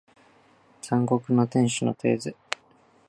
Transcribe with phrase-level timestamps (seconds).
[0.81, 2.35] 残酷な天使のテーゼ